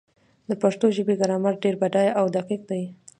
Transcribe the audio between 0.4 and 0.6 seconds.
د